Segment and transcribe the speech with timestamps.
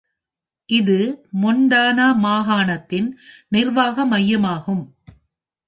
[0.69, 0.95] இது
[1.41, 3.09] மொன்டானா மாகாணத்தின்
[3.49, 4.83] நிர்வாக மையமாகும்.